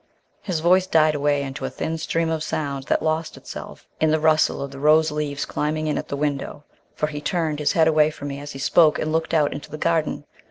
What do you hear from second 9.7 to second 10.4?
garden.